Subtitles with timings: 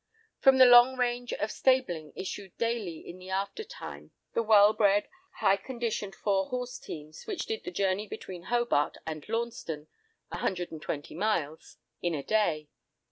[0.39, 5.07] From the long range of stabling issued daily in the after time the well bred,
[5.33, 9.85] high conditioned four horse teams, which did the journey between Hobart and Launceston
[10.31, 12.67] (a hundred and twenty miles) in a day.